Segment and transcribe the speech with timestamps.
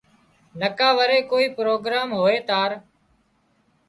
[0.59, 2.71] نڪا وري ڪوئي پروگران هوئي تار